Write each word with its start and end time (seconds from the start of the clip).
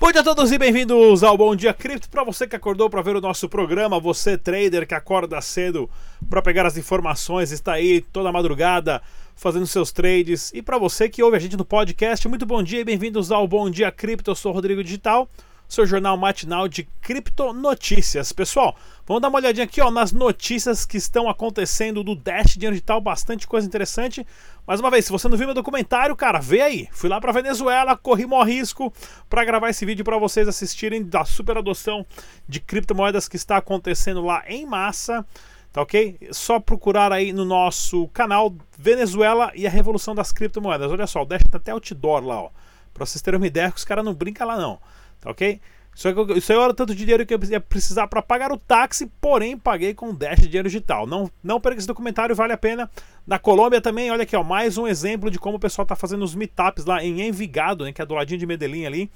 Bom 0.00 0.10
dia 0.10 0.22
a 0.22 0.24
todos 0.24 0.50
e 0.50 0.56
bem-vindos 0.56 1.22
ao 1.22 1.36
Bom 1.36 1.54
Dia 1.54 1.74
Cripto. 1.74 2.08
Para 2.08 2.24
você 2.24 2.46
que 2.46 2.56
acordou 2.56 2.88
para 2.88 3.02
ver 3.02 3.16
o 3.16 3.20
nosso 3.20 3.46
programa, 3.50 4.00
você 4.00 4.38
trader 4.38 4.86
que 4.86 4.94
acorda 4.94 5.38
cedo 5.42 5.90
para 6.26 6.40
pegar 6.40 6.64
as 6.64 6.78
informações, 6.78 7.52
está 7.52 7.74
aí 7.74 8.00
toda 8.00 8.32
madrugada 8.32 9.02
fazendo 9.36 9.66
seus 9.66 9.92
trades. 9.92 10.50
E 10.54 10.62
para 10.62 10.78
você 10.78 11.06
que 11.06 11.22
ouve 11.22 11.36
a 11.36 11.38
gente 11.38 11.54
no 11.54 11.66
podcast, 11.66 12.26
muito 12.28 12.46
bom 12.46 12.62
dia 12.62 12.80
e 12.80 12.84
bem-vindos 12.84 13.30
ao 13.30 13.46
Bom 13.46 13.68
Dia 13.68 13.92
Cripto. 13.92 14.30
Eu 14.30 14.34
sou 14.34 14.52
o 14.52 14.54
Rodrigo 14.54 14.82
Digital 14.82 15.28
seu 15.70 15.86
jornal 15.86 16.16
matinal 16.16 16.66
de 16.66 16.82
cripto 17.00 17.52
notícias. 17.52 18.32
Pessoal, 18.32 18.76
vamos 19.06 19.22
dar 19.22 19.28
uma 19.28 19.38
olhadinha 19.38 19.64
aqui 19.64 19.80
ó, 19.80 19.88
nas 19.88 20.10
notícias 20.10 20.84
que 20.84 20.96
estão 20.96 21.30
acontecendo 21.30 22.02
do 22.02 22.16
Dash 22.16 22.54
Dinheiro 22.54 22.74
Digital, 22.74 23.00
bastante 23.00 23.46
coisa 23.46 23.68
interessante. 23.68 24.26
Mais 24.66 24.80
uma 24.80 24.90
vez, 24.90 25.04
se 25.04 25.12
você 25.12 25.28
não 25.28 25.36
viu 25.36 25.46
meu 25.46 25.54
documentário, 25.54 26.16
cara, 26.16 26.40
vê 26.40 26.60
aí. 26.60 26.88
Fui 26.90 27.08
lá 27.08 27.20
para 27.20 27.30
Venezuela, 27.30 27.96
corri 27.96 28.26
maior 28.26 28.48
risco 28.48 28.92
para 29.28 29.44
gravar 29.44 29.70
esse 29.70 29.86
vídeo 29.86 30.04
para 30.04 30.18
vocês 30.18 30.48
assistirem 30.48 31.04
da 31.04 31.24
super 31.24 31.56
adoção 31.56 32.04
de 32.48 32.58
criptomoedas 32.58 33.28
que 33.28 33.36
está 33.36 33.56
acontecendo 33.56 34.22
lá 34.22 34.42
em 34.48 34.66
massa. 34.66 35.24
Tá 35.72 35.82
ok? 35.82 36.18
Só 36.32 36.58
procurar 36.58 37.12
aí 37.12 37.32
no 37.32 37.44
nosso 37.44 38.08
canal 38.08 38.52
Venezuela 38.76 39.52
e 39.54 39.68
a 39.68 39.70
Revolução 39.70 40.16
das 40.16 40.32
Criptomoedas. 40.32 40.90
Olha 40.90 41.06
só, 41.06 41.22
o 41.22 41.24
Dash 41.24 41.44
tá 41.48 41.58
até 41.58 41.70
outdoor 41.70 42.24
lá, 42.24 42.42
ó. 42.42 42.50
Pra 42.92 43.06
vocês 43.06 43.22
terem 43.22 43.38
uma 43.38 43.46
ideia 43.46 43.70
que 43.70 43.78
os 43.78 43.84
caras 43.84 44.04
não 44.04 44.12
brincam 44.12 44.48
lá 44.48 44.56
não. 44.58 44.80
Ok? 45.24 45.60
Isso 45.94 46.08
aí, 46.08 46.14
isso 46.36 46.52
aí 46.52 46.58
era 46.58 46.72
tanto 46.72 46.94
de 46.94 47.00
dinheiro 47.00 47.26
que 47.26 47.34
eu 47.34 47.40
ia 47.44 47.60
precisar 47.60 48.06
para 48.06 48.22
pagar 48.22 48.52
o 48.52 48.56
táxi, 48.56 49.10
porém 49.20 49.58
paguei 49.58 49.92
com 49.92 50.14
Dash 50.14 50.38
de 50.38 50.46
dinheiro 50.46 50.68
digital. 50.68 51.06
Não, 51.06 51.30
não 51.42 51.60
perca 51.60 51.78
esse 51.78 51.86
documentário, 51.86 52.34
vale 52.34 52.52
a 52.52 52.56
pena. 52.56 52.88
Na 53.26 53.38
Colômbia 53.38 53.80
também, 53.80 54.10
olha 54.10 54.22
aqui, 54.22 54.36
ó, 54.36 54.42
mais 54.42 54.78
um 54.78 54.86
exemplo 54.86 55.30
de 55.30 55.38
como 55.38 55.56
o 55.56 55.60
pessoal 55.60 55.82
está 55.82 55.96
fazendo 55.96 56.24
os 56.24 56.34
meetups 56.34 56.84
lá 56.84 57.04
em 57.04 57.20
Envigado, 57.20 57.84
né, 57.84 57.92
que 57.92 58.00
é 58.00 58.06
do 58.06 58.14
ladinho 58.14 58.38
de 58.38 58.46
Medellín 58.46 58.86
ali. 58.86 59.10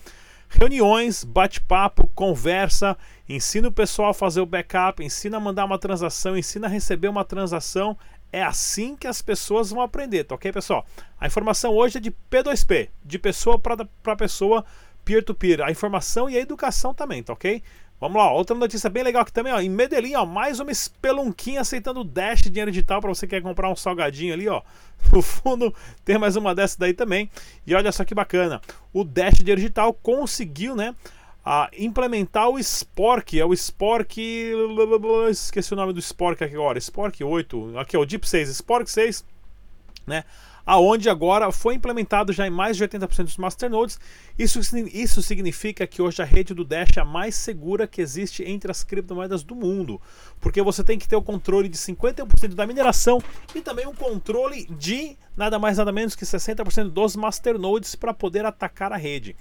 Reuniões, 0.48 1.25
bate-papo, 1.25 2.08
conversa, 2.14 2.97
ensina 3.28 3.69
o 3.69 3.72
pessoal 3.72 4.10
a 4.10 4.14
fazer 4.14 4.41
o 4.41 4.47
backup, 4.47 5.02
ensina 5.02 5.38
a 5.38 5.41
mandar 5.41 5.64
uma 5.64 5.78
transação, 5.78 6.36
ensina 6.36 6.66
a 6.66 6.70
receber 6.70 7.08
uma 7.08 7.25
transação. 7.25 7.97
É 8.30 8.42
assim 8.42 8.94
que 8.94 9.06
as 9.06 9.22
pessoas 9.22 9.70
vão 9.70 9.80
aprender, 9.80 10.25
tá 10.25 10.34
ok, 10.34 10.52
pessoal? 10.52 10.84
A 11.19 11.27
informação 11.27 11.72
hoje 11.72 11.98
é 11.98 12.00
de 12.00 12.10
P2P, 12.10 12.91
de 13.05 13.19
pessoa 13.19 13.58
para 13.58 14.16
pessoa 14.16 14.64
peer-to-peer, 15.05 15.58
-peer, 15.58 15.69
a 15.69 15.70
informação 15.70 16.28
e 16.28 16.36
a 16.36 16.41
educação 16.41 16.94
também, 16.94 17.22
tá 17.22 17.33
ok? 17.33 17.62
Vamos 18.00 18.19
lá, 18.19 18.30
outra 18.33 18.55
notícia 18.56 18.91
bem 18.91 19.02
legal 19.02 19.22
aqui 19.22 19.33
também, 19.33 19.52
ó. 19.52 19.60
Em 19.60 19.70
Medellín, 19.70 20.14
ó, 20.14 20.27
mais 20.27 20.60
uma 20.60 20.70
espelunquinha 20.70 21.60
aceitando 21.60 22.05
Dash 22.05 22.42
dinheiro 22.42 22.70
digital 22.70 23.00
para 23.00 23.08
você 23.08 23.27
que 23.27 23.36
quer 23.36 23.42
comprar 23.42 23.70
um 23.70 23.77
salgadinho 23.77 24.34
ali, 24.34 24.48
ó. 24.48 24.62
No 25.12 25.22
fundo, 25.22 25.75
tem 26.05 26.19
mais 26.19 26.34
uma 26.34 26.55
dessa 26.55 26.78
daí 26.78 26.94
também. 26.94 27.30
E 27.66 27.75
olha 27.75 27.92
só 27.92 28.05
que 28.05 28.14
bacana. 28.14 28.60
O 28.92 29.05
Dash 29.05 29.38
dinheiro 29.38 29.60
digital 29.60 29.92
conseguiu, 29.94 30.75
né, 30.75 30.94
a 31.44 31.70
implementar 31.78 32.48
o 32.48 32.58
Spork, 32.58 33.38
é 33.38 33.44
o 33.44 33.52
Spork, 33.52 34.20
esqueci 35.30 35.72
o 35.72 35.77
nome 35.77 35.92
do 35.92 36.00
Spork 36.00 36.42
aqui 36.42 36.55
agora, 36.55 36.78
Spork 36.78 37.22
8, 37.22 37.78
aqui 37.78 37.97
é 37.97 37.98
o 37.98 38.05
Deep 38.06 38.28
6, 38.28 38.48
Spork 38.48 38.91
6, 38.91 39.25
né? 40.06 40.25
Aonde 40.64 41.08
agora 41.08 41.50
foi 41.52 41.74
implementado 41.74 42.32
já 42.32 42.46
em 42.46 42.50
mais 42.50 42.76
de 42.76 42.84
80% 42.84 43.24
dos 43.24 43.36
masternodes. 43.36 43.98
Isso, 44.38 44.60
isso 44.92 45.22
significa 45.22 45.86
que 45.86 46.00
hoje 46.00 46.22
a 46.22 46.24
rede 46.24 46.54
do 46.54 46.64
Dash 46.64 46.96
é 46.96 47.00
a 47.00 47.04
mais 47.04 47.34
segura 47.34 47.86
que 47.86 48.00
existe 48.00 48.42
entre 48.42 48.70
as 48.70 48.82
criptomoedas 48.82 49.42
do 49.42 49.54
mundo, 49.54 50.00
porque 50.40 50.62
você 50.62 50.82
tem 50.82 50.98
que 50.98 51.08
ter 51.08 51.16
o 51.16 51.22
controle 51.22 51.68
de 51.68 51.76
51% 51.76 52.54
da 52.54 52.66
mineração 52.66 53.22
e 53.54 53.60
também 53.60 53.86
um 53.86 53.94
controle 53.94 54.66
de 54.70 55.16
nada 55.36 55.58
mais 55.58 55.78
nada 55.78 55.92
menos 55.92 56.14
que 56.14 56.24
60% 56.24 56.91
dos 56.91 57.16
masternodes 57.16 57.94
para 57.94 58.14
poder 58.14 58.44
atacar 58.44 58.92
a 58.92 58.97
rede. 58.97 59.36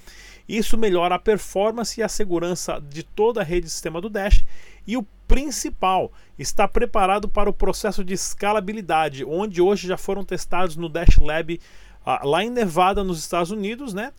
Isso 0.47 0.77
melhora 0.77 1.15
a 1.15 1.19
performance 1.19 1.99
e 1.99 2.03
a 2.03 2.09
segurança 2.09 2.81
de 2.81 3.03
toda 3.03 3.41
a 3.41 3.43
rede 3.43 3.67
de 3.67 3.71
sistema 3.71 4.01
do 4.01 4.09
Dash 4.09 4.43
e 4.85 4.97
o 4.97 5.05
principal, 5.33 6.11
está 6.37 6.67
preparado 6.67 7.27
para 7.27 7.49
o 7.49 7.53
processo 7.53 8.03
de 8.03 8.13
escalabilidade, 8.13 9.25
onde 9.25 9.63
hoje 9.63 9.87
já 9.87 9.97
foram 9.97 10.23
testados 10.23 10.75
no 10.75 10.87
Dash 10.87 11.17
Lab 11.17 11.59
uh, 12.05 12.27
lá 12.27 12.43
em 12.43 12.51
Nevada, 12.51 13.03
nos 13.03 13.17
Estados 13.17 13.49
Unidos, 13.49 13.95
né? 13.95 14.13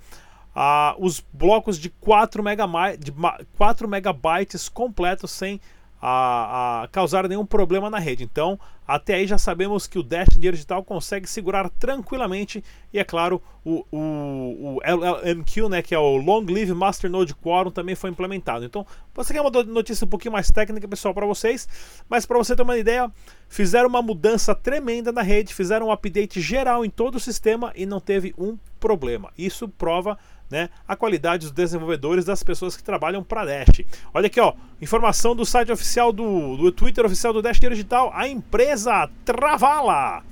Uh, 0.56 1.06
os 1.06 1.24
blocos 1.32 1.78
de 1.78 1.88
4, 1.88 2.42
de 2.98 3.14
4 3.56 3.88
megabytes 3.88 4.68
completos 4.68 5.30
sem 5.30 5.60
a, 6.06 6.82
a, 6.82 6.88
causar 6.88 7.26
nenhum 7.26 7.46
problema 7.46 7.88
na 7.88 7.98
rede. 7.98 8.22
Então, 8.22 8.60
até 8.86 9.14
aí 9.14 9.26
já 9.26 9.38
sabemos 9.38 9.86
que 9.86 9.98
o 9.98 10.02
Dash 10.02 10.36
Digital 10.38 10.84
consegue 10.84 11.26
segurar 11.26 11.70
tranquilamente 11.70 12.62
e, 12.92 12.98
é 12.98 13.04
claro, 13.04 13.40
o, 13.64 13.86
o, 13.90 14.76
o 14.76 14.80
LLMQ, 14.84 15.70
né, 15.70 15.80
que 15.80 15.94
é 15.94 15.98
o 15.98 16.18
Long 16.18 16.44
Live 16.44 16.74
Master 16.74 17.10
Node 17.10 17.34
Quorum, 17.34 17.70
também 17.70 17.94
foi 17.94 18.10
implementado. 18.10 18.66
Então, 18.66 18.86
você 19.14 19.32
quer 19.32 19.40
uma 19.40 19.50
notícia 19.62 20.04
um 20.04 20.08
pouquinho 20.08 20.32
mais 20.32 20.50
técnica, 20.50 20.86
pessoal, 20.86 21.14
para 21.14 21.24
vocês, 21.24 21.66
mas 22.06 22.26
para 22.26 22.36
você 22.36 22.54
ter 22.54 22.60
uma 22.60 22.76
ideia, 22.76 23.10
fizeram 23.48 23.88
uma 23.88 24.02
mudança 24.02 24.54
tremenda 24.54 25.10
na 25.10 25.22
rede, 25.22 25.54
fizeram 25.54 25.86
um 25.86 25.90
update 25.90 26.38
geral 26.38 26.84
em 26.84 26.90
todo 26.90 27.14
o 27.14 27.20
sistema 27.20 27.72
e 27.74 27.86
não 27.86 27.98
teve 27.98 28.34
um 28.36 28.58
problema. 28.78 29.32
Isso 29.38 29.66
prova 29.66 30.18
né, 30.54 30.70
a 30.86 30.94
qualidade 30.94 31.46
dos 31.46 31.50
desenvolvedores, 31.50 32.24
das 32.24 32.44
pessoas 32.44 32.76
que 32.76 32.82
trabalham 32.84 33.24
para 33.24 33.44
Dash. 33.44 33.80
Olha 34.14 34.28
aqui, 34.28 34.38
ó, 34.38 34.54
informação 34.80 35.34
do 35.34 35.44
site 35.44 35.72
oficial 35.72 36.12
do, 36.12 36.56
do 36.56 36.70
Twitter 36.70 37.04
oficial 37.04 37.32
do 37.32 37.42
Dash 37.42 37.58
Digital, 37.58 38.12
a 38.14 38.28
empresa 38.28 39.10
Travala. 39.24 40.22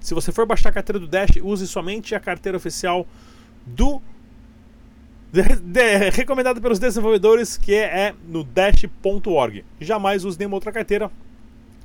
Se 0.00 0.14
você 0.14 0.32
for 0.32 0.46
baixar 0.46 0.70
a 0.70 0.72
carteira 0.72 0.98
do 0.98 1.06
Dash, 1.06 1.38
use 1.42 1.66
somente 1.66 2.14
a 2.14 2.20
carteira 2.20 2.56
oficial 2.56 3.06
do 3.66 4.00
de, 5.32 5.42
de, 5.42 6.10
recomendado 6.10 6.60
pelos 6.60 6.78
desenvolvedores 6.78 7.56
que 7.56 7.74
é, 7.74 8.08
é 8.08 8.14
no 8.26 8.44
dash.org. 8.44 9.64
Jamais 9.80 10.24
use 10.24 10.38
nenhuma 10.38 10.56
outra 10.56 10.72
carteira 10.72 11.10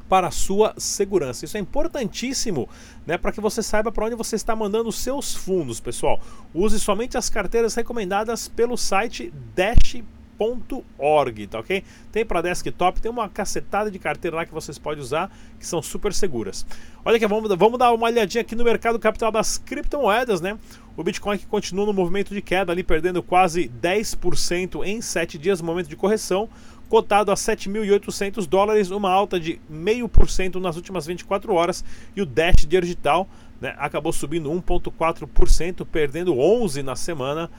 para 0.07 0.27
a 0.27 0.31
sua 0.31 0.73
segurança. 0.77 1.45
Isso 1.45 1.57
é 1.57 1.59
importantíssimo, 1.59 2.69
né, 3.05 3.17
para 3.17 3.31
que 3.31 3.41
você 3.41 3.63
saiba 3.63 3.91
para 3.91 4.05
onde 4.05 4.15
você 4.15 4.35
está 4.35 4.55
mandando 4.55 4.89
os 4.89 4.97
seus 4.97 5.33
fundos, 5.33 5.79
pessoal. 5.79 6.19
Use 6.53 6.79
somente 6.79 7.17
as 7.17 7.29
carteiras 7.29 7.73
recomendadas 7.75 8.47
pelo 8.47 8.77
site 8.77 9.33
dash.org 9.55 10.22
.org, 10.37 11.47
tá 11.47 11.59
ok? 11.59 11.83
Tem 12.11 12.25
para 12.25 12.41
desktop, 12.41 13.01
tem 13.01 13.11
uma 13.11 13.29
cacetada 13.29 13.89
de 13.89 13.99
carteira 13.99 14.37
lá 14.37 14.45
que 14.45 14.53
vocês 14.53 14.77
podem 14.77 15.01
usar, 15.01 15.31
que 15.59 15.65
são 15.65 15.81
super 15.81 16.13
seguras. 16.13 16.65
Olha 17.05 17.17
aqui, 17.17 17.27
vamos, 17.27 17.53
vamos 17.55 17.79
dar 17.79 17.91
uma 17.93 18.07
olhadinha 18.07 18.41
aqui 18.41 18.55
no 18.55 18.63
mercado 18.63 18.97
capital 18.99 19.31
das 19.31 19.57
criptomoedas, 19.57 20.41
né? 20.41 20.57
O 20.95 21.03
Bitcoin 21.03 21.37
que 21.37 21.45
continua 21.45 21.85
no 21.85 21.93
movimento 21.93 22.33
de 22.33 22.41
queda 22.41 22.71
ali, 22.71 22.83
perdendo 22.83 23.23
quase 23.23 23.69
10% 23.81 24.85
em 24.85 25.01
7 25.01 25.37
dias, 25.37 25.61
momento 25.61 25.89
de 25.89 25.95
correção, 25.95 26.47
cotado 26.87 27.31
a 27.31 27.35
7.800 27.35 28.45
dólares, 28.45 28.91
uma 28.91 29.09
alta 29.09 29.39
de 29.39 29.59
0,5% 29.71 30.55
nas 30.61 30.75
últimas 30.75 31.07
24 31.07 31.51
horas. 31.53 31.83
E 32.15 32.21
o 32.21 32.25
Dash 32.25 32.65
Digital 32.67 33.27
né, 33.59 33.73
acabou 33.79 34.13
subindo 34.13 34.51
1,4%, 34.51 35.87
perdendo 35.91 36.35
11% 36.35 36.83
na 36.83 36.95
semana 36.95 37.49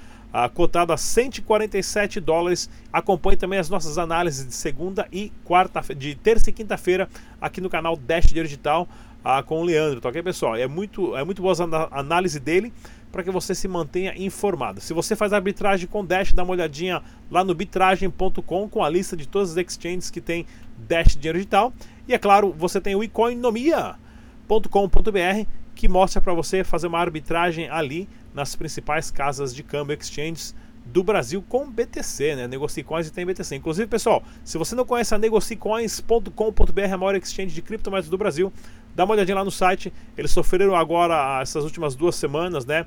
cotado 0.55 0.93
a 0.93 0.97
147 0.97 2.21
dólares. 2.21 2.71
Acompanhe 2.93 3.37
também 3.37 3.59
as 3.59 3.69
nossas 3.69 3.99
análises 3.99 4.47
de 4.47 4.55
segunda 4.55 5.07
e 5.13 5.33
quarta, 5.45 5.83
de 5.95 6.15
terça 6.15 6.51
e 6.51 6.53
quinta-feira 6.53 7.09
aqui 7.41 7.61
no 7.61 7.71
canal 7.71 7.97
Dash 7.97 8.27
Digital 8.27 8.89
uh, 9.25 9.43
com 9.45 9.61
o 9.61 9.65
Leandro, 9.65 10.01
tá 10.01 10.11
ok, 10.11 10.23
pessoal? 10.23 10.55
É 10.55 10.69
muito, 10.69 11.17
é 11.17 11.25
muito 11.25 11.41
boa 11.41 11.55
a 11.91 12.01
análise 12.01 12.39
dele 12.39 12.73
para 13.11 13.23
que 13.23 13.31
você 13.31 13.55
se 13.55 13.69
mantenha 13.69 14.13
informado. 14.17 14.81
Se 14.81 14.93
você 14.93 15.17
faz 15.17 15.33
arbitragem 15.33 15.87
com 15.87 16.05
Dash, 16.05 16.33
dá 16.33 16.43
uma 16.43 16.53
olhadinha 16.53 17.01
lá 17.31 17.45
no 17.45 17.55
bitragem.com 17.55 18.69
com 18.69 18.85
a 18.85 18.91
lista 18.91 19.17
de 19.17 19.29
todas 19.29 19.53
as 19.53 19.57
exchanges 19.57 20.11
que 20.11 20.21
tem 20.21 20.45
Dash 20.77 21.15
Dinheiro 21.15 21.39
Digital. 21.39 21.73
E 22.09 22.15
é 22.15 22.19
claro, 22.19 22.53
você 22.53 22.81
tem 22.81 22.97
o 22.97 23.05
economia.com.br 23.05 25.49
que 25.77 25.89
mostra 25.89 26.21
para 26.21 26.33
você 26.33 26.63
fazer 26.63 26.89
uma 26.89 26.99
arbitragem 26.99 27.69
ali 27.69 28.09
nas 28.35 28.57
principais 28.57 29.11
casas 29.11 29.55
de 29.55 29.63
câmbio 29.63 29.97
exchanges 29.99 30.55
do 30.85 31.03
Brasil 31.03 31.43
com 31.49 31.71
BTC, 31.71 32.37
né? 32.37 32.47
Negocicoins 32.47 33.07
e 33.07 33.13
tem 33.13 33.25
BTC. 33.25 33.57
Inclusive, 33.57 33.89
pessoal, 33.89 34.23
se 34.45 34.59
você 34.59 34.75
não 34.75 34.85
conhece 34.85 35.15
a 35.15 35.19
negocicoins.com.br, 35.19 36.93
a 36.93 36.99
maior 36.99 37.15
exchange 37.15 37.55
de 37.55 37.63
criptomoedas 37.63 38.11
do 38.11 38.19
Brasil, 38.19 38.53
dá 38.95 39.05
uma 39.05 39.15
olhadinha 39.15 39.37
lá 39.37 39.45
no 39.45 39.51
site. 39.51 39.93
Eles 40.17 40.31
sofreram 40.31 40.75
agora 40.75 41.41
essas 41.41 41.65
últimas 41.65 41.95
duas 41.95 42.17
semanas, 42.17 42.67
né? 42.67 42.85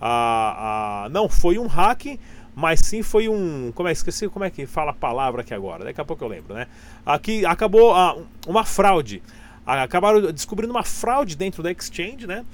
Ah, 0.00 1.04
ah, 1.04 1.08
não 1.10 1.28
foi 1.28 1.58
um 1.58 1.66
hack, 1.66 2.18
mas 2.54 2.80
sim 2.80 3.02
foi 3.02 3.28
um. 3.28 3.70
Como 3.74 3.88
é 3.88 3.92
esqueci 3.92 4.28
como 4.28 4.44
é 4.44 4.50
que 4.50 4.66
fala 4.66 4.90
a 4.90 4.94
palavra 4.94 5.42
aqui 5.42 5.54
agora? 5.54 5.84
Daqui 5.84 6.00
a 6.00 6.04
pouco 6.04 6.24
eu 6.24 6.28
lembro, 6.28 6.54
né? 6.54 6.66
Aqui 7.04 7.46
acabou 7.46 7.94
ah, 7.94 8.16
uma 8.46 8.64
fraude. 8.64 9.22
Acabaram 9.64 10.32
descobrindo 10.32 10.72
uma 10.72 10.84
fraude 10.84 11.36
dentro 11.36 11.62
da 11.62 11.72
exchange, 11.72 12.26
né? 12.26 12.44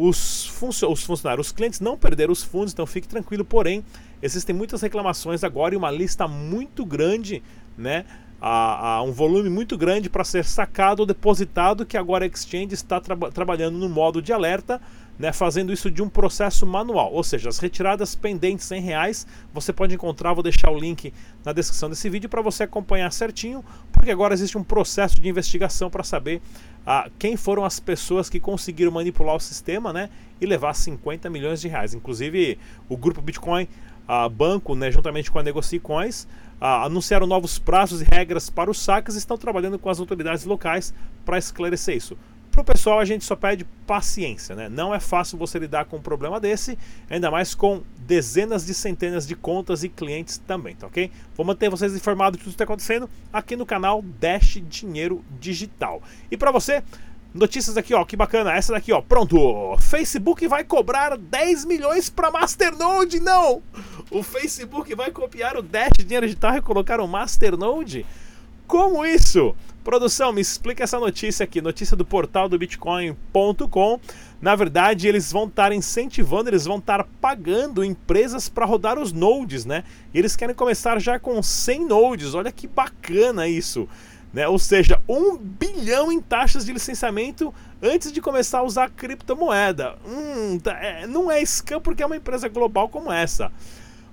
Os, 0.00 0.62
os 0.62 1.02
funcionários, 1.02 1.48
os 1.48 1.52
clientes 1.52 1.80
não 1.80 1.98
perderam 1.98 2.32
os 2.32 2.44
fundos, 2.44 2.72
então 2.72 2.86
fique 2.86 3.08
tranquilo. 3.08 3.44
Porém, 3.44 3.84
existem 4.22 4.54
muitas 4.54 4.80
reclamações 4.80 5.42
agora 5.42 5.74
e 5.74 5.76
uma 5.76 5.90
lista 5.90 6.28
muito 6.28 6.86
grande, 6.86 7.42
né? 7.76 8.04
A, 8.40 8.94
a 8.94 9.02
um 9.02 9.10
volume 9.10 9.50
muito 9.50 9.76
grande 9.76 10.08
para 10.08 10.22
ser 10.22 10.44
sacado 10.44 11.00
ou 11.00 11.06
depositado, 11.06 11.84
que 11.84 11.96
agora 11.96 12.24
a 12.24 12.28
Exchange 12.28 12.74
está 12.74 13.00
tra 13.00 13.16
trabalhando 13.32 13.76
no 13.76 13.88
modo 13.88 14.22
de 14.22 14.32
alerta, 14.32 14.80
né, 15.18 15.32
fazendo 15.32 15.72
isso 15.72 15.90
de 15.90 16.02
um 16.02 16.08
processo 16.08 16.66
manual. 16.66 17.12
Ou 17.12 17.24
seja, 17.24 17.48
as 17.48 17.58
retiradas 17.58 18.14
pendentes 18.14 18.70
em 18.70 18.80
reais, 18.80 19.26
você 19.52 19.72
pode 19.72 19.94
encontrar, 19.94 20.32
vou 20.32 20.42
deixar 20.42 20.70
o 20.70 20.78
link 20.78 21.12
na 21.44 21.52
descrição 21.52 21.90
desse 21.90 22.08
vídeo 22.08 22.28
para 22.28 22.40
você 22.40 22.62
acompanhar 22.62 23.10
certinho, 23.12 23.64
porque 23.92 24.10
agora 24.10 24.34
existe 24.34 24.56
um 24.56 24.62
processo 24.62 25.20
de 25.20 25.28
investigação 25.28 25.90
para 25.90 26.04
saber 26.04 26.40
ah, 26.86 27.10
quem 27.18 27.36
foram 27.36 27.64
as 27.64 27.80
pessoas 27.80 28.30
que 28.30 28.38
conseguiram 28.38 28.92
manipular 28.92 29.34
o 29.34 29.40
sistema 29.40 29.92
né, 29.92 30.08
e 30.40 30.46
levar 30.46 30.74
50 30.74 31.28
milhões 31.28 31.60
de 31.60 31.68
reais. 31.68 31.94
Inclusive, 31.94 32.58
o 32.88 32.96
grupo 32.96 33.20
Bitcoin 33.20 33.68
a 34.08 34.26
banco, 34.26 34.74
né, 34.74 34.90
juntamente 34.90 35.30
com 35.30 35.38
a 35.38 35.42
Negocicoins, 35.42 36.26
ah, 36.58 36.84
anunciaram 36.84 37.26
novos 37.26 37.58
prazos 37.58 38.00
e 38.00 38.04
regras 38.04 38.48
para 38.48 38.70
os 38.70 38.80
saques 38.80 39.14
e 39.14 39.18
estão 39.18 39.36
trabalhando 39.36 39.78
com 39.78 39.90
as 39.90 40.00
autoridades 40.00 40.46
locais 40.46 40.94
para 41.26 41.36
esclarecer 41.36 41.94
isso. 41.94 42.16
Para 42.58 42.62
o 42.62 42.74
pessoal, 42.74 42.98
a 42.98 43.04
gente 43.04 43.24
só 43.24 43.36
pede 43.36 43.64
paciência, 43.86 44.56
né? 44.56 44.68
Não 44.68 44.92
é 44.92 44.98
fácil 44.98 45.38
você 45.38 45.60
lidar 45.60 45.84
com 45.84 45.98
um 45.98 46.02
problema 46.02 46.40
desse, 46.40 46.76
ainda 47.08 47.30
mais 47.30 47.54
com 47.54 47.82
dezenas 47.98 48.66
de 48.66 48.74
centenas 48.74 49.24
de 49.28 49.36
contas 49.36 49.84
e 49.84 49.88
clientes 49.88 50.38
também, 50.38 50.74
tá 50.74 50.88
ok? 50.88 51.08
Vou 51.36 51.46
manter 51.46 51.70
vocês 51.70 51.94
informados 51.94 52.36
de 52.36 52.42
tudo 52.42 52.50
que 52.50 52.54
está 52.54 52.64
acontecendo 52.64 53.08
aqui 53.32 53.54
no 53.54 53.64
canal 53.64 54.02
Dash 54.02 54.60
Dinheiro 54.68 55.24
Digital. 55.38 56.02
E 56.28 56.36
para 56.36 56.50
você, 56.50 56.82
Notícias 57.32 57.76
aqui, 57.76 57.94
ó, 57.94 58.04
que 58.04 58.16
bacana. 58.16 58.52
Essa 58.52 58.72
daqui, 58.72 58.90
ó, 58.90 59.00
pronto. 59.00 59.76
Facebook 59.80 60.48
vai 60.48 60.64
cobrar 60.64 61.16
10 61.16 61.64
milhões 61.64 62.10
para 62.10 62.30
Masternode. 62.30 63.20
Não! 63.20 63.62
O 64.10 64.22
Facebook 64.24 64.92
vai 64.96 65.12
copiar 65.12 65.56
o 65.56 65.62
Dash 65.62 65.92
Dinheiro 65.98 66.26
Digital 66.26 66.56
e 66.56 66.62
colocar 66.62 66.98
o 66.98 67.06
Masternode? 67.06 68.04
Como 68.68 69.02
isso? 69.06 69.56
Produção, 69.82 70.30
me 70.30 70.42
explica 70.42 70.84
essa 70.84 71.00
notícia 71.00 71.42
aqui, 71.42 71.62
notícia 71.62 71.96
do 71.96 72.04
portal 72.04 72.50
do 72.50 72.58
Bitcoin.com. 72.58 73.98
Na 74.42 74.54
verdade, 74.54 75.08
eles 75.08 75.32
vão 75.32 75.46
estar 75.46 75.72
incentivando, 75.72 76.50
eles 76.50 76.66
vão 76.66 76.76
estar 76.76 77.02
pagando 77.18 77.82
empresas 77.82 78.46
para 78.46 78.66
rodar 78.66 78.98
os 78.98 79.10
nodes, 79.10 79.64
né? 79.64 79.84
E 80.12 80.18
eles 80.18 80.36
querem 80.36 80.54
começar 80.54 81.00
já 81.00 81.18
com 81.18 81.42
100 81.42 81.86
nodes. 81.86 82.34
Olha 82.34 82.52
que 82.52 82.68
bacana 82.68 83.48
isso. 83.48 83.88
Né? 84.34 84.46
Ou 84.46 84.58
seja, 84.58 85.00
um 85.08 85.38
bilhão 85.38 86.12
em 86.12 86.20
taxas 86.20 86.66
de 86.66 86.72
licenciamento 86.74 87.54
antes 87.82 88.12
de 88.12 88.20
começar 88.20 88.58
a 88.58 88.64
usar 88.64 88.90
criptomoeda. 88.90 89.96
Hum, 90.06 90.58
tá, 90.58 90.72
é, 90.72 91.06
não 91.06 91.30
é 91.30 91.40
scam 91.40 91.80
porque 91.80 92.02
é 92.02 92.06
uma 92.06 92.16
empresa 92.16 92.48
global 92.48 92.90
como 92.90 93.10
essa. 93.10 93.50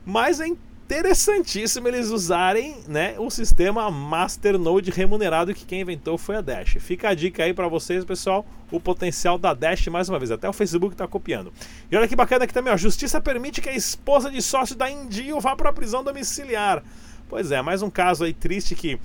Mas 0.06 0.40
é 0.40 0.48
interessantíssimo 0.86 1.88
eles 1.88 2.10
usarem 2.10 2.78
né, 2.88 3.16
o 3.18 3.28
sistema 3.32 3.90
Masternode 3.90 4.92
remunerado 4.92 5.54
que 5.54 5.66
quem 5.66 5.82
inventou 5.82 6.16
foi 6.16 6.36
a 6.36 6.42
Dash. 6.42 6.78
Fica 6.80 7.10
a 7.10 7.14
dica 7.16 7.44
aí 7.44 7.56
para 7.56 7.68
vocês, 7.68 8.06
pessoal, 8.06 8.46
o 8.72 8.80
potencial 8.80 9.40
da 9.40 9.56
Dash 9.56 9.88
mais 9.88 10.10
uma 10.10 10.20
vez. 10.20 10.30
Até 10.30 10.48
o 10.48 10.54
Facebook 10.54 10.94
está 10.94 11.08
copiando. 11.08 11.52
E 11.92 11.98
olha 11.98 12.08
que 12.08 12.16
bacana 12.16 12.46
aqui 12.46 12.54
também, 12.54 12.72
a 12.72 12.78
justiça 12.78 13.20
permite 13.20 13.62
que 13.62 13.70
a 13.70 13.76
esposa 13.76 14.30
de 14.30 14.40
sócio 14.44 14.76
da 14.76 14.90
Indio 14.90 15.40
vá 15.40 15.56
para 15.56 15.72
a 15.72 15.74
prisão 15.74 16.04
domiciliar. 16.04 16.84
Pois 17.28 17.52
é, 17.52 17.60
mais 17.64 17.82
um 17.82 17.90
caso 17.90 18.24
aí 18.24 18.34
triste 18.34 18.76
que 18.76 19.00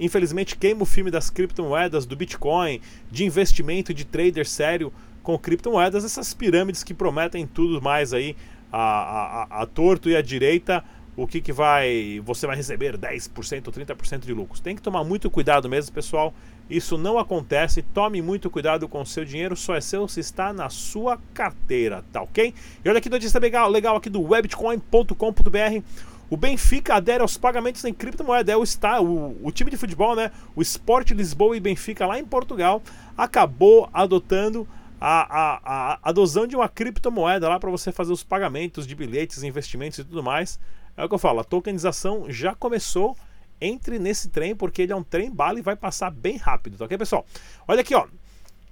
infelizmente 0.00 0.56
queima 0.56 0.82
o 0.82 0.86
filme 0.86 1.10
das 1.10 1.28
criptomoedas, 1.28 2.06
do 2.06 2.16
Bitcoin, 2.16 2.80
de 3.10 3.26
investimento 3.26 3.92
de 3.92 4.06
trader 4.06 4.48
sério 4.48 4.90
com 5.22 5.38
criptomoedas, 5.38 6.06
essas 6.06 6.32
pirâmides 6.32 6.82
que 6.82 6.94
prometem 6.94 7.46
tudo 7.46 7.82
mais 7.82 8.14
aí 8.14 8.34
a, 8.72 8.78
a, 8.78 9.62
a 9.62 9.66
torto 9.66 10.08
e 10.08 10.16
a 10.16 10.22
direita 10.22 10.82
o 11.18 11.26
que, 11.26 11.40
que 11.40 11.52
vai. 11.52 12.20
Você 12.24 12.46
vai 12.46 12.54
receber 12.54 12.96
10% 12.96 13.66
ou 13.66 13.72
30% 13.72 14.20
de 14.20 14.32
lucros. 14.32 14.60
Tem 14.60 14.76
que 14.76 14.80
tomar 14.80 15.02
muito 15.02 15.28
cuidado 15.28 15.68
mesmo, 15.68 15.92
pessoal. 15.92 16.32
Isso 16.70 16.96
não 16.96 17.18
acontece. 17.18 17.82
Tome 17.82 18.22
muito 18.22 18.48
cuidado 18.48 18.86
com 18.86 19.02
o 19.02 19.06
seu 19.06 19.24
dinheiro, 19.24 19.56
só 19.56 19.74
é 19.74 19.80
seu 19.80 20.06
se 20.06 20.20
está 20.20 20.52
na 20.52 20.70
sua 20.70 21.18
carteira, 21.34 22.04
tá 22.12 22.22
ok? 22.22 22.54
E 22.84 22.88
olha 22.88 23.00
que 23.00 23.10
notícia 23.10 23.40
legal, 23.40 23.68
legal 23.68 23.96
aqui 23.96 24.08
do 24.08 24.22
webcoin.com.br. 24.22 25.82
O 26.30 26.36
Benfica 26.36 26.94
adere 26.94 27.22
aos 27.22 27.36
pagamentos 27.36 27.84
em 27.84 27.92
criptomoeda. 27.92 28.52
É 28.52 28.56
o, 28.56 28.62
está, 28.62 29.00
o, 29.00 29.36
o 29.42 29.50
time 29.50 29.72
de 29.72 29.76
futebol, 29.76 30.14
né? 30.14 30.30
O 30.54 30.62
Sport 30.62 31.10
Lisboa 31.10 31.56
e 31.56 31.60
Benfica 31.60 32.06
lá 32.06 32.16
em 32.16 32.24
Portugal 32.24 32.80
acabou 33.16 33.90
adotando 33.92 34.68
a, 35.00 35.22
a, 35.22 35.60
a 35.94 35.98
adosão 36.02 36.46
de 36.46 36.54
uma 36.54 36.68
criptomoeda 36.68 37.48
lá 37.48 37.58
para 37.58 37.70
você 37.70 37.90
fazer 37.90 38.12
os 38.12 38.22
pagamentos 38.22 38.86
de 38.86 38.94
bilhetes, 38.94 39.42
investimentos 39.42 39.98
e 39.98 40.04
tudo 40.04 40.22
mais. 40.22 40.60
É 40.98 41.04
o 41.04 41.08
que 41.08 41.14
eu 41.14 41.18
falo, 41.18 41.38
a 41.38 41.44
tokenização 41.44 42.28
já 42.28 42.54
começou. 42.54 43.16
Entre 43.60 43.98
nesse 43.98 44.28
trem, 44.28 44.54
porque 44.54 44.82
ele 44.82 44.92
é 44.92 44.96
um 44.96 45.02
trem 45.02 45.32
bala 45.32 45.58
e 45.58 45.62
vai 45.62 45.74
passar 45.74 46.12
bem 46.12 46.36
rápido, 46.36 46.78
tá 46.78 46.84
ok, 46.84 46.96
pessoal? 46.96 47.26
Olha 47.66 47.80
aqui, 47.80 47.92
ó. 47.92 48.06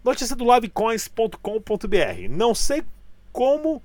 Notícia 0.04 0.36
do 0.36 0.44
livecoins.com.br. 0.54 2.28
Não 2.30 2.54
sei 2.54 2.84
como 3.32 3.82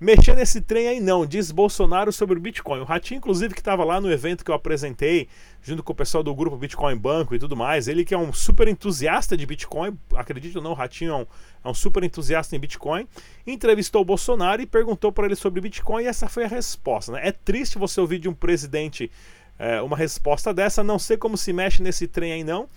mexer 0.00 0.34
nesse 0.34 0.60
trem 0.60 0.88
aí 0.88 1.00
não, 1.00 1.24
diz 1.24 1.50
Bolsonaro 1.50 2.12
sobre 2.12 2.38
o 2.38 2.40
Bitcoin. 2.40 2.80
O 2.80 2.84
Ratinho, 2.84 3.18
inclusive, 3.18 3.54
que 3.54 3.60
estava 3.60 3.84
lá 3.84 4.00
no 4.00 4.10
evento 4.10 4.44
que 4.44 4.50
eu 4.50 4.54
apresentei, 4.54 5.28
junto 5.62 5.82
com 5.82 5.92
o 5.92 5.96
pessoal 5.96 6.22
do 6.22 6.34
grupo 6.34 6.56
Bitcoin 6.56 6.96
Banco 6.96 7.34
e 7.34 7.38
tudo 7.38 7.56
mais, 7.56 7.88
ele 7.88 8.04
que 8.04 8.14
é 8.14 8.18
um 8.18 8.32
super 8.32 8.68
entusiasta 8.68 9.36
de 9.36 9.46
Bitcoin, 9.46 9.96
acredito 10.14 10.56
ou 10.56 10.62
não, 10.62 10.72
o 10.72 10.74
Ratinho 10.74 11.12
é 11.12 11.16
um, 11.16 11.26
é 11.64 11.68
um 11.68 11.74
super 11.74 12.02
entusiasta 12.02 12.54
em 12.54 12.58
Bitcoin, 12.58 13.06
entrevistou 13.46 14.02
o 14.02 14.04
Bolsonaro 14.04 14.60
e 14.60 14.66
perguntou 14.66 15.12
para 15.12 15.26
ele 15.26 15.36
sobre 15.36 15.60
Bitcoin 15.60 16.04
e 16.04 16.06
essa 16.06 16.28
foi 16.28 16.44
a 16.44 16.48
resposta. 16.48 17.12
Né? 17.12 17.28
É 17.28 17.32
triste 17.32 17.78
você 17.78 18.00
ouvir 18.00 18.18
de 18.18 18.28
um 18.28 18.34
presidente 18.34 19.10
é, 19.58 19.80
uma 19.80 19.96
resposta 19.96 20.52
dessa, 20.52 20.82
não 20.82 20.98
sei 20.98 21.16
como 21.16 21.36
se 21.36 21.52
mexe 21.52 21.82
nesse 21.82 22.08
trem 22.08 22.32
aí 22.32 22.44
não, 22.44 22.68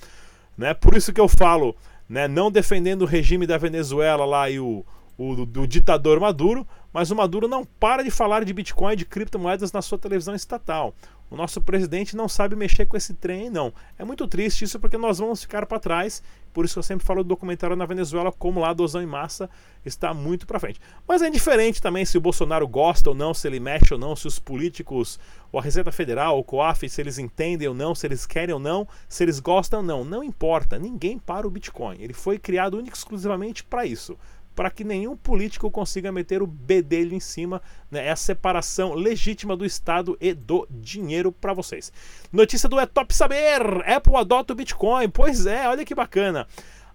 né? 0.57 0.73
por 0.73 0.95
isso 0.95 1.11
que 1.11 1.19
eu 1.19 1.27
falo, 1.27 1.75
né, 2.07 2.27
não 2.27 2.51
defendendo 2.51 3.01
o 3.01 3.05
regime 3.05 3.45
da 3.45 3.57
Venezuela 3.57 4.25
lá 4.25 4.49
e 4.49 4.59
o 4.59 4.85
o 5.17 5.35
do, 5.35 5.45
do, 5.45 5.67
ditador 5.67 6.19
Maduro, 6.19 6.67
mas 6.93 7.09
o 7.09 7.15
Maduro 7.15 7.47
não 7.47 7.65
para 7.65 8.03
de 8.03 8.11
falar 8.11 8.45
de 8.45 8.53
Bitcoin 8.53 8.93
e 8.93 8.97
de 8.97 9.05
criptomoedas 9.05 9.71
na 9.71 9.81
sua 9.81 9.97
televisão 9.97 10.35
estatal. 10.35 10.93
O 11.29 11.35
nosso 11.35 11.59
presidente 11.59 12.15
não 12.15 12.29
sabe 12.29 12.55
mexer 12.55 12.85
com 12.85 12.95
esse 12.95 13.13
trem, 13.13 13.49
não. 13.49 13.73
É 13.97 14.05
muito 14.05 14.25
triste 14.27 14.63
isso 14.63 14.79
porque 14.79 14.97
nós 14.97 15.17
vamos 15.17 15.41
ficar 15.41 15.65
para 15.65 15.77
trás. 15.77 16.23
Por 16.53 16.63
isso 16.63 16.75
que 16.75 16.79
eu 16.79 16.83
sempre 16.83 17.05
falo 17.05 17.21
do 17.21 17.27
documentário 17.27 17.75
na 17.75 17.85
Venezuela, 17.85 18.31
como 18.31 18.61
lá 18.61 18.69
a 18.69 19.03
em 19.03 19.05
massa 19.05 19.49
está 19.85 20.13
muito 20.13 20.47
para 20.47 20.59
frente. 20.59 20.79
Mas 21.05 21.21
é 21.21 21.27
indiferente 21.27 21.81
também 21.81 22.05
se 22.05 22.17
o 22.17 22.21
Bolsonaro 22.21 22.65
gosta 22.65 23.09
ou 23.09 23.15
não, 23.15 23.33
se 23.33 23.45
ele 23.45 23.59
mexe 23.59 23.93
ou 23.93 23.99
não, 23.99 24.15
se 24.15 24.25
os 24.25 24.39
políticos, 24.39 25.19
ou 25.51 25.59
a 25.59 25.63
Receita 25.63 25.91
Federal, 25.91 26.39
o 26.39 26.43
COAF, 26.43 26.87
se 26.87 27.01
eles 27.01 27.19
entendem 27.19 27.67
ou 27.67 27.73
não, 27.73 27.93
se 27.93 28.07
eles 28.07 28.25
querem 28.25 28.53
ou 28.53 28.59
não, 28.59 28.87
se 29.09 29.21
eles 29.21 29.41
gostam 29.41 29.81
ou 29.81 29.85
não. 29.85 30.05
Não 30.05 30.23
importa. 30.23 30.79
Ninguém 30.79 31.19
para 31.19 31.45
o 31.45 31.51
Bitcoin. 31.51 31.97
Ele 31.99 32.13
foi 32.13 32.39
criado 32.39 32.77
único 32.77 32.95
exclusivamente 32.95 33.65
para 33.65 33.85
isso 33.85 34.17
para 34.57 34.71
que 34.71 34.83
nenhum 34.83 35.15
político 35.15 35.69
consiga 35.69 36.11
meter 36.11 36.41
o 36.41 36.47
B 36.47 36.81
dele 36.81 37.15
em 37.15 37.19
cima. 37.19 37.61
Né? 37.91 38.07
É 38.07 38.09
a 38.09 38.15
separação 38.15 38.95
legítima 38.95 39.55
do 39.55 39.63
Estado 39.63 40.17
e 40.19 40.33
do 40.33 40.67
dinheiro 40.67 41.31
para 41.31 41.53
vocês. 41.53 41.93
Notícia 42.33 42.67
do 42.67 42.79
É 42.79 42.87
Top 42.87 43.13
Saber: 43.13 43.61
Apple 43.87 44.15
adota 44.15 44.53
o 44.53 44.55
Bitcoin. 44.55 45.09
Pois 45.09 45.45
é, 45.45 45.69
olha 45.69 45.85
que 45.85 45.93
bacana. 45.93 46.47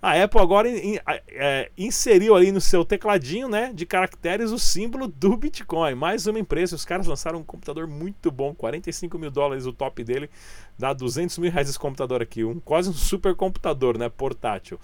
A 0.02 0.21
Apple 0.21 0.40
agora 0.40 0.69
in, 0.69 0.95
in, 0.95 0.99
é, 1.28 1.71
inseriu 1.78 2.35
ali 2.35 2.50
no 2.50 2.61
seu 2.61 2.85
tecladinho 2.85 3.49
né, 3.49 3.71
de 3.73 3.87
caracteres 3.87 4.50
o 4.50 4.59
símbolo 4.59 5.07
do 5.07 5.37
Bitcoin. 5.37 5.95
Mais 5.95 6.26
uma 6.26 6.40
empresa. 6.40 6.75
Os 6.75 6.85
caras 6.85 7.07
lançaram 7.07 7.38
um 7.38 7.45
computador 7.45 7.87
muito 7.87 8.28
bom, 8.28 8.52
45 8.52 9.16
mil 9.16 9.31
dólares 9.31 9.66
o 9.66 9.73
top 9.73 10.02
dele, 10.02 10.28
dá 10.76 10.92
200 10.92 11.38
mil 11.38 11.52
reais 11.52 11.69
esse 11.69 11.78
computador 11.78 12.21
aqui. 12.21 12.42
Um, 12.42 12.59
quase 12.59 12.90
um 12.90 12.92
super 12.92 13.37
computador 13.37 13.97
né, 13.97 14.09
portátil. 14.09 14.81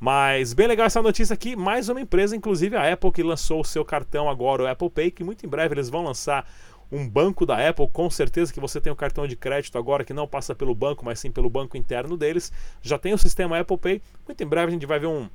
Mas 0.00 0.54
bem 0.54 0.66
legal 0.66 0.86
essa 0.86 1.02
notícia 1.02 1.34
aqui. 1.34 1.54
Mais 1.54 1.90
uma 1.90 2.00
empresa, 2.00 2.34
inclusive 2.34 2.74
a 2.74 2.90
Apple, 2.90 3.12
que 3.12 3.22
lançou 3.22 3.60
o 3.60 3.64
seu 3.64 3.84
cartão 3.84 4.30
agora, 4.30 4.62
o 4.62 4.66
Apple 4.66 4.88
Pay, 4.88 5.10
que 5.10 5.22
muito 5.22 5.44
em 5.44 5.48
breve 5.48 5.74
eles 5.74 5.90
vão 5.90 6.02
lançar 6.02 6.50
um 6.90 7.06
banco 7.06 7.44
da 7.44 7.68
Apple, 7.68 7.86
com 7.92 8.08
certeza 8.08 8.50
que 8.50 8.58
você 8.58 8.80
tem 8.80 8.90
o 8.90 8.94
um 8.94 8.96
cartão 8.96 9.26
de 9.26 9.36
crédito 9.36 9.76
agora 9.76 10.02
que 10.02 10.14
não 10.14 10.26
passa 10.26 10.54
pelo 10.54 10.74
banco, 10.74 11.04
mas 11.04 11.20
sim 11.20 11.30
pelo 11.30 11.50
banco 11.50 11.76
interno 11.76 12.16
deles. 12.16 12.50
Já 12.80 12.96
tem 12.96 13.12
o 13.12 13.18
sistema 13.18 13.58
Apple 13.58 13.76
Pay. 13.76 14.02
Muito 14.26 14.42
em 14.42 14.46
breve 14.46 14.68
a 14.68 14.70
gente 14.70 14.86
vai 14.86 14.98
ver 14.98 15.06
um, 15.06 15.28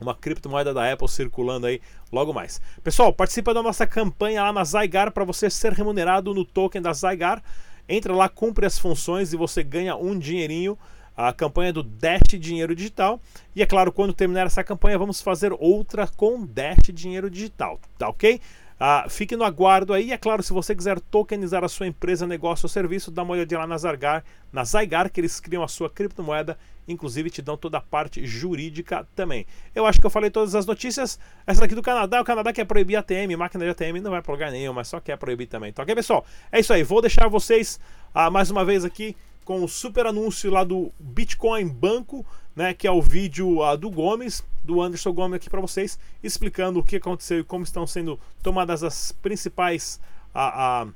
uma 0.00 0.14
criptomoeda 0.14 0.72
da 0.72 0.92
Apple 0.92 1.08
circulando 1.08 1.66
aí 1.66 1.80
logo 2.12 2.32
mais. 2.32 2.60
Pessoal, 2.84 3.12
participa 3.12 3.52
da 3.52 3.64
nossa 3.64 3.84
campanha 3.84 4.44
lá 4.44 4.52
na 4.52 4.62
Zygar 4.62 5.10
para 5.10 5.24
você 5.24 5.50
ser 5.50 5.72
remunerado 5.72 6.32
no 6.32 6.44
token 6.44 6.80
da 6.80 6.92
Zygar. 6.92 7.42
Entra 7.88 8.14
lá, 8.14 8.28
cumpre 8.28 8.64
as 8.64 8.78
funções 8.78 9.32
e 9.32 9.36
você 9.36 9.64
ganha 9.64 9.96
um 9.96 10.16
dinheirinho. 10.16 10.78
A 11.18 11.32
campanha 11.32 11.72
do 11.72 11.82
Dash 11.82 12.38
Dinheiro 12.38 12.76
Digital. 12.76 13.20
E 13.56 13.60
é 13.60 13.66
claro, 13.66 13.90
quando 13.90 14.12
terminar 14.12 14.46
essa 14.46 14.62
campanha, 14.62 14.96
vamos 14.96 15.20
fazer 15.20 15.52
outra 15.58 16.06
com 16.06 16.46
Dash 16.46 16.92
Dinheiro 16.92 17.28
Digital. 17.28 17.80
Tá 17.98 18.08
ok? 18.08 18.40
Ah, 18.78 19.06
fique 19.08 19.34
no 19.34 19.42
aguardo 19.42 19.92
aí. 19.92 20.12
É 20.12 20.16
claro, 20.16 20.44
se 20.44 20.52
você 20.52 20.76
quiser 20.76 21.00
tokenizar 21.00 21.64
a 21.64 21.68
sua 21.68 21.88
empresa, 21.88 22.24
negócio 22.24 22.66
ou 22.66 22.68
serviço, 22.68 23.10
dá 23.10 23.24
uma 23.24 23.32
olhadinha 23.32 23.58
lá 23.58 23.66
na 23.66 23.76
Zygar, 23.76 24.22
na 24.52 24.62
Zygar, 24.62 25.10
que 25.10 25.20
eles 25.20 25.40
criam 25.40 25.64
a 25.64 25.68
sua 25.68 25.90
criptomoeda, 25.90 26.56
inclusive 26.86 27.28
te 27.28 27.42
dão 27.42 27.56
toda 27.56 27.78
a 27.78 27.80
parte 27.80 28.24
jurídica 28.24 29.04
também. 29.16 29.44
Eu 29.74 29.84
acho 29.84 29.98
que 29.98 30.06
eu 30.06 30.10
falei 30.10 30.30
todas 30.30 30.54
as 30.54 30.64
notícias. 30.64 31.18
Essa 31.44 31.62
daqui 31.62 31.74
do 31.74 31.82
Canadá, 31.82 32.20
o 32.20 32.24
Canadá 32.24 32.52
quer 32.52 32.64
proibir 32.64 32.94
ATM, 32.94 33.36
máquina 33.36 33.64
de 33.64 33.70
ATM 33.70 34.00
não 34.00 34.12
vai 34.12 34.22
para 34.22 34.32
lugar 34.32 34.52
nenhum, 34.52 34.72
mas 34.72 34.86
só 34.86 35.00
quer 35.00 35.18
proibir 35.18 35.48
também. 35.48 35.72
Tá 35.72 35.82
ok, 35.82 35.92
pessoal? 35.96 36.24
É 36.52 36.60
isso 36.60 36.72
aí. 36.72 36.84
Vou 36.84 37.00
deixar 37.00 37.26
vocês 37.26 37.80
ah, 38.14 38.30
mais 38.30 38.48
uma 38.48 38.64
vez 38.64 38.84
aqui 38.84 39.16
com 39.48 39.64
o 39.64 39.66
super 39.66 40.04
anúncio 40.04 40.50
lá 40.50 40.62
do 40.62 40.92
Bitcoin 41.00 41.66
Banco, 41.68 42.22
né, 42.54 42.74
que 42.74 42.86
é 42.86 42.90
o 42.90 43.00
vídeo 43.00 43.62
uh, 43.62 43.78
do 43.78 43.88
Gomes, 43.88 44.44
do 44.62 44.82
Anderson 44.82 45.10
Gomes 45.10 45.36
aqui 45.36 45.48
para 45.48 45.58
vocês, 45.58 45.98
explicando 46.22 46.80
o 46.80 46.84
que 46.84 46.96
aconteceu 46.96 47.38
e 47.38 47.44
como 47.44 47.64
estão 47.64 47.86
sendo 47.86 48.20
tomadas 48.42 48.84
as 48.84 49.10
principais 49.10 49.98
uh, 50.34 50.92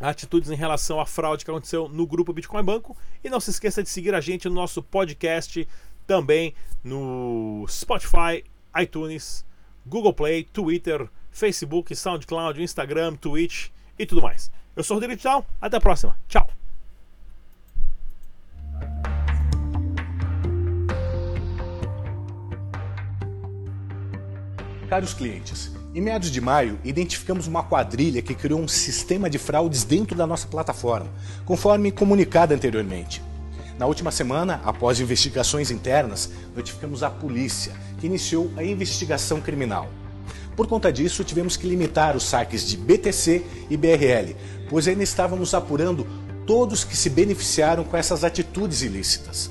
atitudes 0.00 0.50
em 0.50 0.54
relação 0.54 0.98
à 0.98 1.04
fraude 1.04 1.44
que 1.44 1.50
aconteceu 1.50 1.86
no 1.86 2.06
grupo 2.06 2.32
Bitcoin 2.32 2.64
Banco. 2.64 2.96
E 3.22 3.28
não 3.28 3.38
se 3.38 3.50
esqueça 3.50 3.82
de 3.82 3.90
seguir 3.90 4.14
a 4.14 4.20
gente 4.22 4.48
no 4.48 4.54
nosso 4.54 4.82
podcast, 4.82 5.68
também 6.06 6.54
no 6.82 7.66
Spotify, 7.68 8.42
iTunes, 8.80 9.44
Google 9.84 10.14
Play, 10.14 10.44
Twitter, 10.44 11.06
Facebook, 11.30 11.94
SoundCloud, 11.94 12.62
Instagram, 12.62 13.16
Twitch 13.16 13.68
e 13.98 14.06
tudo 14.06 14.22
mais. 14.22 14.50
Eu 14.74 14.82
sou 14.82 14.96
o 14.96 15.00
Rodrigo 15.00 15.20
Tchau, 15.20 15.44
até 15.60 15.76
a 15.76 15.80
próxima. 15.82 16.18
Tchau. 16.26 16.43
Caros 24.94 25.12
clientes, 25.12 25.72
em 25.92 26.00
meados 26.00 26.30
de 26.30 26.40
maio, 26.40 26.78
identificamos 26.84 27.48
uma 27.48 27.64
quadrilha 27.64 28.22
que 28.22 28.32
criou 28.32 28.60
um 28.60 28.68
sistema 28.68 29.28
de 29.28 29.38
fraudes 29.38 29.82
dentro 29.82 30.16
da 30.16 30.24
nossa 30.24 30.46
plataforma, 30.46 31.10
conforme 31.44 31.90
comunicado 31.90 32.54
anteriormente. 32.54 33.20
Na 33.76 33.86
última 33.86 34.12
semana, 34.12 34.60
após 34.64 35.00
investigações 35.00 35.72
internas, 35.72 36.30
notificamos 36.54 37.02
a 37.02 37.10
polícia, 37.10 37.72
que 37.98 38.06
iniciou 38.06 38.52
a 38.56 38.62
investigação 38.62 39.40
criminal. 39.40 39.88
Por 40.54 40.68
conta 40.68 40.92
disso, 40.92 41.24
tivemos 41.24 41.56
que 41.56 41.66
limitar 41.66 42.16
os 42.16 42.22
saques 42.22 42.64
de 42.64 42.76
BTC 42.76 43.44
e 43.68 43.76
BRL, 43.76 44.36
pois 44.70 44.86
ainda 44.86 45.02
estávamos 45.02 45.54
apurando 45.54 46.06
todos 46.46 46.84
que 46.84 46.96
se 46.96 47.10
beneficiaram 47.10 47.82
com 47.82 47.96
essas 47.96 48.22
atitudes 48.22 48.82
ilícitas. 48.82 49.50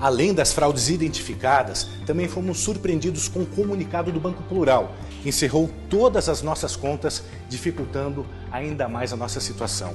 Além 0.00 0.32
das 0.32 0.50
fraudes 0.50 0.88
identificadas, 0.88 1.86
também 2.06 2.26
fomos 2.26 2.60
surpreendidos 2.60 3.28
com 3.28 3.40
o 3.40 3.46
comunicado 3.46 4.10
do 4.10 4.18
Banco 4.18 4.42
Plural, 4.44 4.94
que 5.22 5.28
encerrou 5.28 5.68
todas 5.90 6.26
as 6.26 6.40
nossas 6.40 6.74
contas, 6.74 7.22
dificultando 7.50 8.24
ainda 8.50 8.88
mais 8.88 9.12
a 9.12 9.16
nossa 9.16 9.40
situação. 9.40 9.94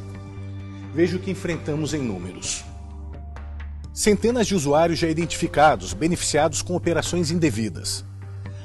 Veja 0.94 1.18
o 1.18 1.20
que 1.20 1.32
enfrentamos 1.32 1.96
em 1.96 2.04
números. 2.04 2.64
Centenas 3.92 4.46
de 4.46 4.54
usuários 4.54 5.00
já 5.00 5.10
identificados, 5.10 5.94
beneficiados 5.94 6.62
com 6.62 6.76
operações 6.76 7.32
indevidas. 7.32 8.06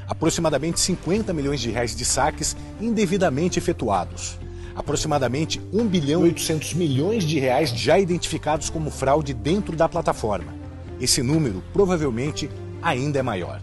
Aproximadamente 0.07 0.79
50 0.79 1.33
milhões 1.33 1.61
de 1.61 1.71
reais 1.71 1.97
de 1.97 2.05
saques 2.05 2.55
indevidamente 2.79 3.59
efetuados. 3.59 4.39
Aproximadamente 4.77 5.59
1 5.73 5.87
bilhão 5.87 6.27
e 6.27 6.31
800 6.31 6.75
milhões 6.75 7.25
de 7.25 7.39
reais 7.39 7.71
já 7.71 7.99
identificados 7.99 8.69
como 8.69 8.91
fraude 8.91 9.33
dentro 9.33 9.75
da 9.75 9.89
plataforma 9.89 10.60
esse 11.01 11.23
número 11.23 11.63
provavelmente 11.73 12.51
ainda 12.83 13.19
é 13.19 13.23
maior. 13.23 13.61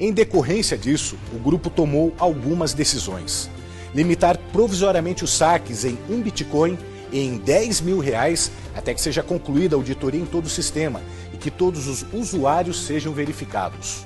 Em 0.00 0.12
decorrência 0.12 0.76
disso, 0.76 1.16
o 1.32 1.38
grupo 1.38 1.70
tomou 1.70 2.14
algumas 2.18 2.72
decisões. 2.72 3.50
Limitar 3.94 4.38
provisoriamente 4.52 5.22
os 5.22 5.30
saques 5.30 5.84
em 5.84 5.98
um 6.08 6.20
Bitcoin 6.20 6.78
e 7.12 7.20
em 7.20 7.36
10 7.36 7.82
mil 7.82 7.98
reais 7.98 8.50
até 8.74 8.94
que 8.94 9.00
seja 9.00 9.22
concluída 9.22 9.76
a 9.76 9.78
auditoria 9.78 10.20
em 10.20 10.26
todo 10.26 10.46
o 10.46 10.50
sistema 10.50 11.00
e 11.32 11.36
que 11.36 11.50
todos 11.50 11.86
os 11.86 12.04
usuários 12.12 12.84
sejam 12.84 13.12
verificados. 13.12 14.04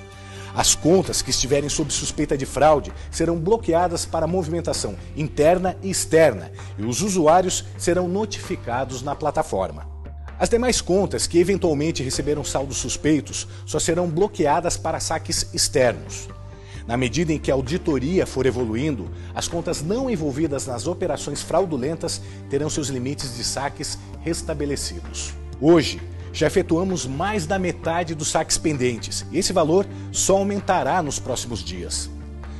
As 0.54 0.74
contas 0.74 1.20
que 1.20 1.30
estiverem 1.30 1.68
sob 1.68 1.92
suspeita 1.92 2.36
de 2.36 2.46
fraude 2.46 2.92
serão 3.10 3.38
bloqueadas 3.38 4.06
para 4.06 4.26
movimentação 4.26 4.96
interna 5.14 5.76
e 5.82 5.90
externa 5.90 6.50
e 6.78 6.84
os 6.84 7.02
usuários 7.02 7.64
serão 7.76 8.08
notificados 8.08 9.02
na 9.02 9.14
plataforma. 9.14 9.95
As 10.38 10.50
demais 10.50 10.82
contas 10.82 11.26
que 11.26 11.38
eventualmente 11.38 12.02
receberam 12.02 12.44
saldos 12.44 12.76
suspeitos 12.76 13.48
só 13.64 13.78
serão 13.78 14.08
bloqueadas 14.08 14.76
para 14.76 15.00
saques 15.00 15.48
externos. 15.54 16.28
Na 16.86 16.96
medida 16.96 17.32
em 17.32 17.38
que 17.38 17.50
a 17.50 17.54
auditoria 17.54 18.26
for 18.26 18.44
evoluindo, 18.44 19.10
as 19.34 19.48
contas 19.48 19.82
não 19.82 20.10
envolvidas 20.10 20.66
nas 20.66 20.86
operações 20.86 21.42
fraudulentas 21.42 22.20
terão 22.50 22.68
seus 22.68 22.88
limites 22.88 23.34
de 23.36 23.42
saques 23.42 23.98
restabelecidos. 24.20 25.32
Hoje, 25.60 26.00
já 26.34 26.46
efetuamos 26.46 27.06
mais 27.06 27.46
da 27.46 27.58
metade 27.58 28.14
dos 28.14 28.28
saques 28.28 28.58
pendentes 28.58 29.24
e 29.32 29.38
esse 29.38 29.54
valor 29.54 29.86
só 30.12 30.36
aumentará 30.36 31.02
nos 31.02 31.18
próximos 31.18 31.64
dias. 31.64 32.10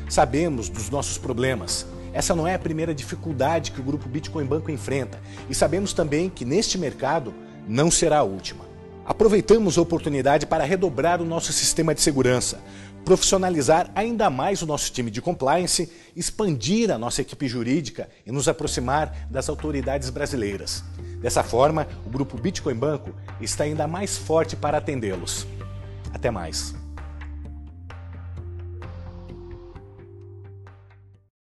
Sabemos 0.09 0.71
dos 0.71 0.89
nossos 0.89 1.19
problemas. 1.19 1.87
Essa 2.15 2.35
não 2.35 2.47
é 2.47 2.55
a 2.55 2.59
primeira 2.59 2.95
dificuldade 2.95 3.71
que 3.71 3.81
o 3.81 3.85
grupo 3.85 4.09
Bitcoin 4.09 4.47
Banco 4.47 4.71
enfrenta 4.71 5.21
e 5.51 5.55
sabemos 5.55 5.93
também 5.93 6.31
que 6.31 6.47
neste 6.47 6.79
mercado 6.79 7.35
não 7.67 7.91
será 7.91 8.19
a 8.19 8.23
última. 8.23 8.65
Aproveitamos 9.05 9.79
a 9.79 9.83
oportunidade 9.83 10.47
para 10.47 10.65
redobrar 10.65 11.23
o 11.23 11.25
nosso 11.25 11.53
sistema 11.53 11.95
de 11.95 12.01
segurança, 12.01 12.61
profissionalizar 13.05 13.91
ainda 13.95 14.29
mais 14.29 14.63
o 14.63 14.67
nosso 14.67 14.91
time 14.93 15.11
de 15.11 15.23
compliance, 15.23 15.91
expandir 16.17 16.91
a 16.91 16.99
nossa 16.99 17.23
equipe 17.23 17.47
jurídica 17.47 18.09
e 18.27 18.33
nos 18.33 18.49
aproximar 18.49 19.29
das 19.31 19.49
autoridades 19.49 20.11
brasileiras. 20.11 20.83
Dessa 21.21 21.43
forma, 21.43 21.87
o 22.05 22.11
grupo 22.11 22.37
Bitcoin 22.37 22.75
Banco 22.75 23.15
está 23.41 23.65
ainda 23.65 23.87
mais 23.87 24.19
forte 24.19 24.57
para 24.57 24.79
atendê-los. 24.79 25.47
Até 26.13 26.31
mais. 26.31 26.75